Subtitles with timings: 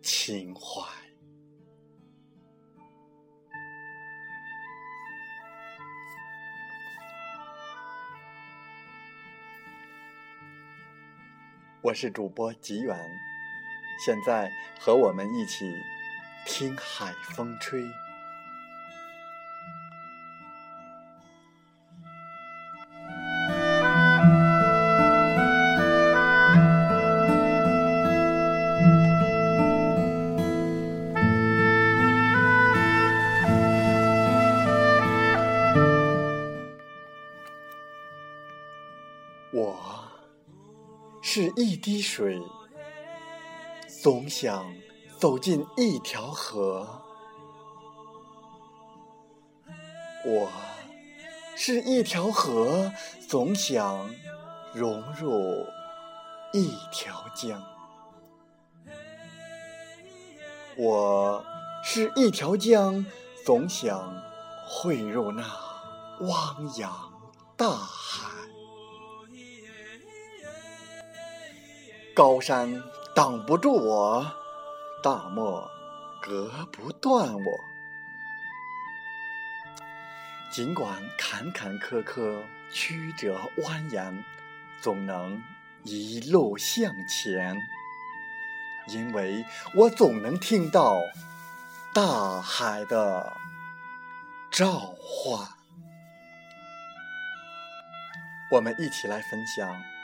[0.00, 0.82] 情怀。
[11.80, 12.96] 我是主播吉远，
[14.04, 15.64] 现在和我们一起
[16.46, 17.82] 听海风吹。
[41.58, 42.40] 一滴水，
[44.00, 44.72] 总想
[45.18, 47.02] 走进一条河。
[50.24, 50.48] 我
[51.56, 52.92] 是一条河，
[53.26, 54.08] 总想
[54.72, 55.66] 融入
[56.52, 57.60] 一条江。
[60.76, 61.44] 我
[61.82, 63.04] 是一条江，
[63.44, 64.14] 总想
[64.64, 65.42] 汇入那
[66.20, 67.12] 汪洋
[67.56, 68.27] 大海。
[72.18, 72.82] 高山
[73.14, 74.26] 挡不住我，
[75.00, 75.70] 大漠
[76.20, 77.60] 隔不断我。
[80.50, 82.42] 尽管坎坎坷坷、
[82.72, 84.24] 曲折蜿蜒，
[84.80, 85.40] 总能
[85.84, 87.56] 一路向前，
[88.88, 89.44] 因为
[89.76, 91.00] 我总能听到
[91.94, 93.32] 大海的
[94.50, 95.46] 召唤。
[98.50, 99.97] 我们一起来分享。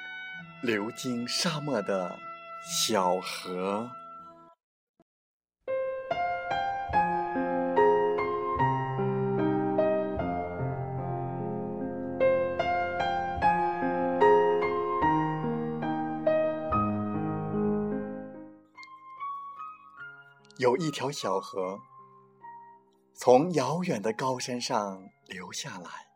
[0.65, 2.19] 流经沙漠的
[2.67, 3.87] 小河，
[20.57, 21.79] 有一条小河，
[23.13, 26.14] 从遥远的高山上流下来。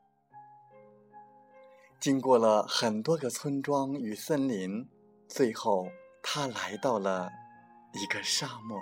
[2.01, 4.89] 经过了很多个村庄与森林，
[5.27, 5.89] 最后
[6.23, 7.31] 他来到了
[7.93, 8.79] 一个沙漠。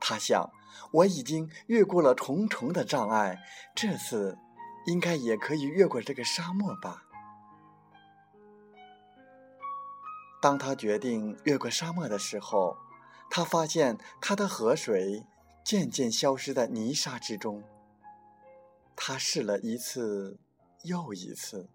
[0.00, 0.50] 他想，
[0.92, 3.38] 我已经越过了重重的障碍，
[3.74, 4.38] 这次
[4.86, 7.02] 应该也可以越过这个沙漠吧。
[10.40, 12.78] 当他决定越过沙漠的时候，
[13.28, 15.26] 他发现他的河水
[15.62, 17.62] 渐渐消失在泥沙之中。
[18.96, 20.38] 他试了一次
[20.84, 21.68] 又一次。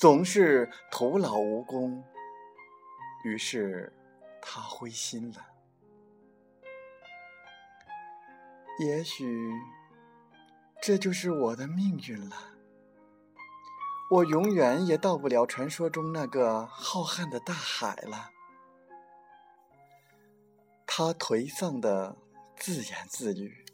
[0.00, 2.04] 总是徒劳无功，
[3.24, 3.92] 于是
[4.40, 5.44] 他灰心了。
[8.78, 9.52] 也许
[10.80, 12.36] 这就是我的命运了。
[14.12, 18.30] 我永远也到不了传说中那个浩瀚的大海了。
[20.86, 22.16] 他颓丧的
[22.56, 23.64] 自言自语。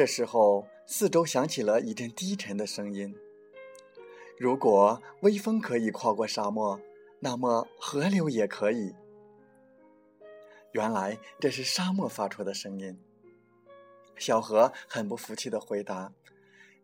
[0.00, 3.14] 这时候，四周响起了一阵低沉的声音。
[4.38, 6.80] 如果微风可以跨过沙漠，
[7.18, 8.94] 那么河流也可以。
[10.72, 12.98] 原来这是沙漠发出的声音。
[14.16, 16.14] 小河很不服气的回答：“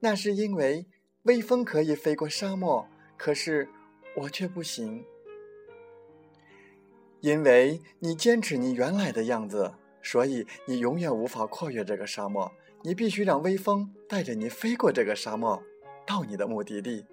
[0.01, 0.85] 那是因为
[1.23, 2.87] 微风可以飞过沙漠，
[3.17, 3.67] 可是
[4.15, 5.03] 我却不行。
[7.23, 9.73] 因为你坚持你原来的样子，
[10.03, 12.53] 所以你永远无法跨越这个沙漠。”
[12.87, 15.61] 你必须让微风带着你飞过这个沙漠，
[16.07, 17.05] 到你的目的地。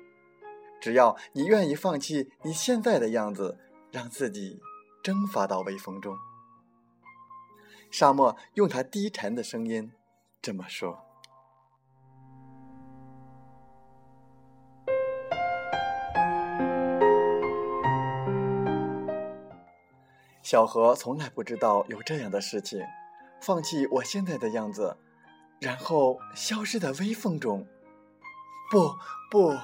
[0.79, 3.57] 只要你愿意放弃你现在的样子，
[3.89, 4.61] 让自己
[5.01, 6.15] 蒸发到微风中。
[7.89, 9.91] 沙漠用它低沉的声音
[10.43, 10.99] 这么说。
[20.43, 22.79] 小河从来不知道有这样的事情，
[23.41, 24.95] 放弃我现在的样子，
[25.59, 27.67] 然后消失在微风中。
[28.71, 28.95] 不
[29.29, 29.55] 不，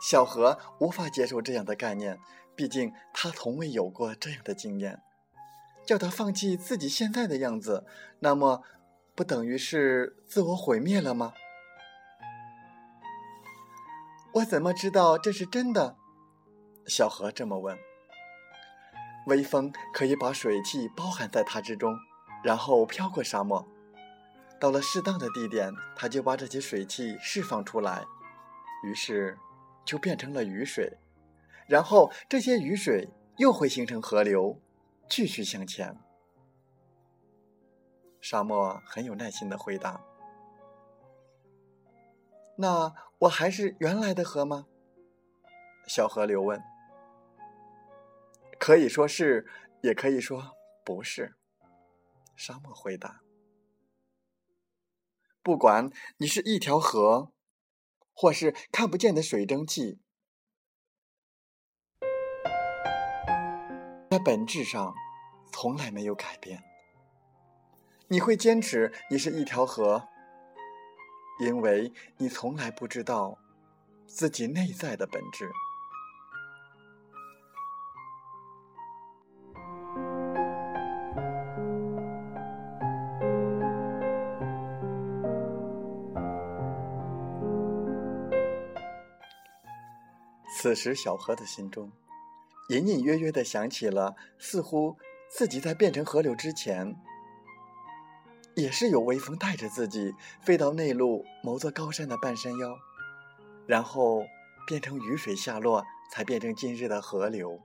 [0.00, 2.20] 小河无法接受这样的概念，
[2.54, 5.02] 毕竟他从未有过这样的经验。
[5.84, 7.84] 叫他放弃自己现在的样子，
[8.20, 8.62] 那么
[9.14, 11.32] 不等于是自我毁灭了吗？
[14.34, 15.96] 我怎么知道这是真的？
[16.86, 17.78] 小河这么问。
[19.26, 21.96] 微风可以把水汽包含在它之中，
[22.42, 23.66] 然后飘过沙漠。
[24.62, 28.06] 到了适当的地点，它就把这些水汽释放出来，
[28.84, 29.36] 于是
[29.84, 30.98] 就变成了雨水。
[31.66, 34.56] 然后这些雨水又会形成河流。
[35.08, 35.98] 继续向前。
[38.20, 40.00] 沙漠很有耐心的回答
[42.56, 44.66] ：“那我还是原来的河吗？”
[45.88, 46.62] 小河流问。
[48.60, 49.44] “可以说是，
[49.82, 50.54] 也可以说
[50.84, 51.34] 不是。”
[52.36, 53.22] 沙漠回答。
[55.42, 57.32] “不管你是一条河，
[58.12, 59.98] 或是看不见的水蒸气。”
[64.10, 64.94] 在本质上，
[65.52, 66.62] 从来没有改变。
[68.08, 70.06] 你会坚持你是一条河，
[71.40, 73.38] 因为你从来不知道
[74.06, 75.50] 自己内在的本质。
[90.62, 91.90] 此时，小河的心中。
[92.68, 94.96] 隐隐约约的想起了，似乎
[95.28, 96.94] 自己在变成河流之前，
[98.54, 102.78] 也是有微风带着自己飞到内陆某座高山的半山腰，
[103.66, 104.24] 然后
[104.64, 107.58] 变成雨水下落，才变成今日的河流。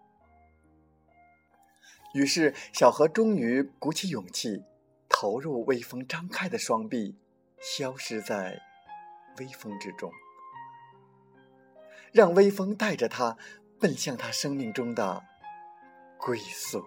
[2.15, 4.63] 于是，小河终于鼓起勇气，
[5.07, 7.15] 投入微风张开的双臂，
[7.59, 8.59] 消失在
[9.37, 10.11] 微风之中，
[12.11, 13.37] 让微风带着他。
[13.79, 15.23] 奔向他生命中的
[16.17, 16.83] 归宿。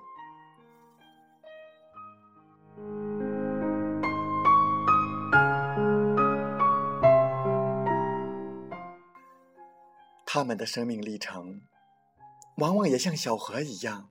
[10.26, 11.60] 他们的生命历程，
[12.56, 14.08] 往往也像小河一样，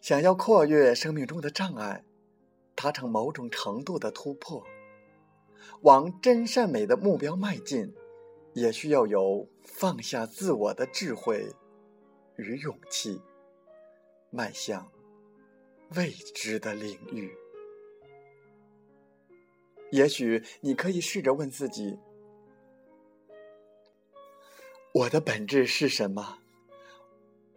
[0.00, 2.04] 想要跨越生命中的障碍，
[2.76, 4.64] 达成某种程度的突破，
[5.80, 7.92] 往真善美的目标迈进，
[8.54, 11.54] 也需要有放下自我的智慧。
[12.36, 13.20] 与勇气，
[14.30, 14.90] 迈向
[15.94, 17.36] 未知的领域。
[19.90, 21.98] 也许你可以试着问自己：
[24.94, 26.38] 我的本质是什么？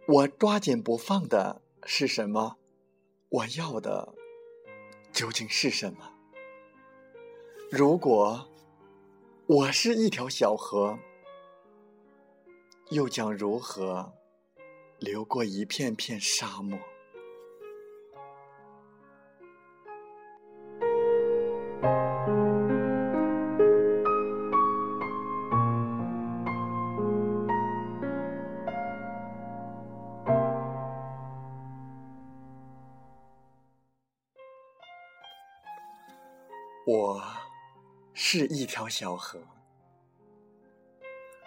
[0.06, 2.58] 我抓紧不放的是什么？
[3.30, 4.14] 我要的
[5.10, 6.12] 究竟是什么？
[7.70, 8.46] 如果
[9.48, 10.98] 我是一条小河，
[12.90, 14.12] 又将如何？
[14.98, 16.76] 流过一片片沙漠，
[38.66, 39.40] 条小河，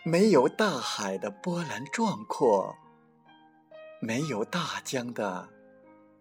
[0.03, 2.75] 没有大海的波澜壮阔。
[4.01, 5.49] 没有大江的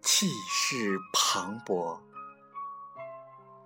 [0.01, 2.01] 气势磅礴，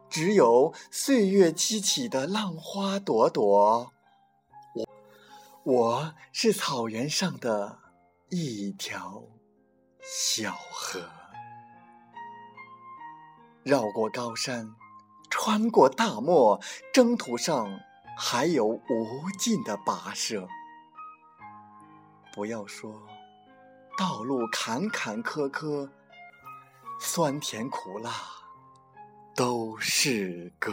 [0.08, 3.92] 只有岁月激起的浪花朵朵。
[4.75, 4.88] 我，
[5.63, 7.80] 我是草原上的
[8.30, 9.24] 一条
[10.00, 11.10] 小河，
[13.63, 14.75] 绕过高山，
[15.46, 16.62] 穿过大漠，
[16.94, 17.68] 征途上
[18.18, 18.82] 还有无
[19.38, 20.48] 尽的跋涉。
[22.34, 23.06] 不要说。
[23.98, 25.90] 道路坎坎坷坷，
[26.98, 28.10] 酸甜苦辣
[29.36, 30.72] 都是歌。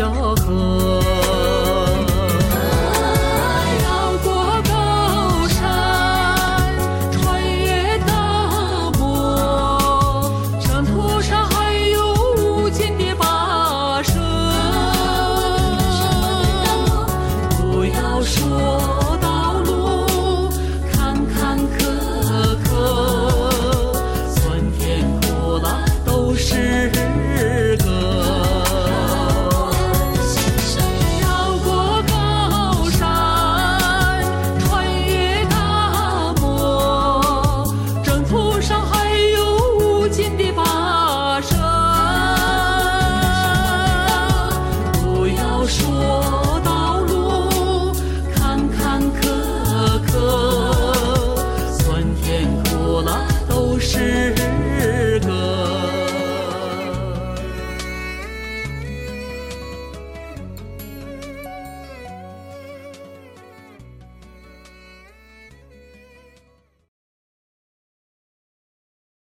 [0.00, 0.39] cho